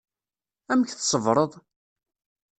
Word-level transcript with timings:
Amek 0.71 0.89
tṣebbreḍ? 0.93 1.51